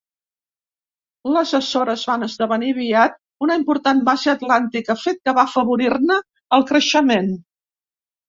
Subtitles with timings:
[1.33, 6.19] Les Açores van esdevenir aviat una important base atlàntica, fet que va afavorir-ne
[6.59, 7.29] el creixement.